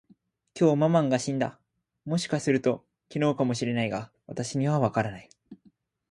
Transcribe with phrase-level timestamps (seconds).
[0.55, 1.59] きょう、ママンが死んだ。
[2.05, 5.29] もしかすると、昨日かも知れないが、私にはわからない。